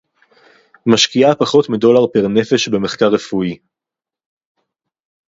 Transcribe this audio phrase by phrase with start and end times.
[0.85, 3.57] משקיעה פחות מדולר פר-נפש במחקר רפואי